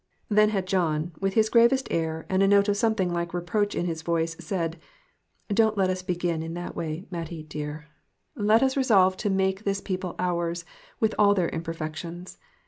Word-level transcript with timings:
Then 0.29 0.49
had 0.49 0.65
John, 0.65 1.11
with 1.19 1.35
his 1.35 1.47
gravest 1.47 1.87
air 1.91 2.25
and 2.27 2.41
a 2.41 2.47
note 2.47 2.67
of 2.67 2.75
something 2.75 3.09
very 3.09 3.19
like 3.19 3.35
reproach 3.35 3.75
in 3.75 3.85
his 3.85 4.01
voice, 4.01 4.35
said 4.39 4.79
"Don't 5.49 5.77
let 5.77 5.91
us 5.91 6.01
begin 6.01 6.41
in 6.41 6.55
that 6.55 6.75
way, 6.75 7.05
Mattie 7.11 7.43
dear. 7.43 7.87
44 8.33 8.43
TOTAL 8.43 8.43
DEPRAVITY. 8.43 8.47
Let 8.47 8.63
us 8.71 8.77
resolve 8.77 9.17
to 9.17 9.29
make 9.29 9.63
this 9.63 9.79
people 9.79 10.15
ours, 10.17 10.65
with 10.99 11.13
all 11.19 11.35
their 11.35 11.49
imperfections. 11.49 12.39